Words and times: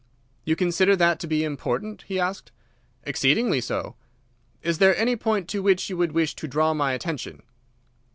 "You 0.45 0.55
consider 0.55 0.95
that 0.95 1.19
to 1.19 1.27
be 1.27 1.43
important?" 1.43 2.05
he 2.07 2.19
asked. 2.19 2.51
"Exceedingly 3.03 3.61
so." 3.61 3.97
"Is 4.63 4.79
there 4.79 4.97
any 4.97 5.15
point 5.15 5.47
to 5.49 5.61
which 5.61 5.91
you 5.91 5.97
would 5.97 6.13
wish 6.13 6.33
to 6.37 6.47
draw 6.47 6.73
my 6.73 6.93
attention?" 6.93 7.43